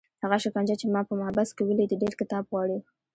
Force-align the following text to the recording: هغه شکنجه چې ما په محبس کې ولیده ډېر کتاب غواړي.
هغه 0.23 0.37
شکنجه 0.43 0.75
چې 0.81 0.85
ما 0.93 1.01
په 1.09 1.13
محبس 1.19 1.49
کې 1.55 1.63
ولیده 1.67 1.95
ډېر 2.01 2.13
کتاب 2.21 2.43
غواړي. 2.51 2.77